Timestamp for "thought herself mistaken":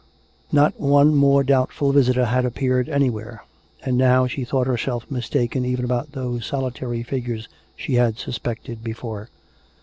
4.43-5.63